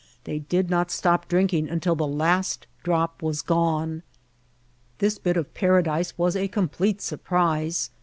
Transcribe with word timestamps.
They 0.23 0.39
did 0.39 0.67
not 0.71 0.89
stop 0.89 1.27
drink 1.27 1.53
ing 1.53 1.69
until 1.69 1.93
the 1.93 2.07
last 2.07 2.65
drop 2.81 3.21
was 3.21 3.43
gone. 3.43 4.01
This 4.97 5.19
bit 5.19 5.37
of 5.37 5.53
Paradise 5.53 6.17
was 6.17 6.35
a 6.35 6.47
complete 6.47 7.03
surprise. 7.03 7.91